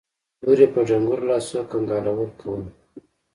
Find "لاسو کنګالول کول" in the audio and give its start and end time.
1.29-2.63